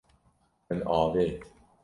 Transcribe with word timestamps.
Min 0.69 0.81
avêt. 1.01 1.33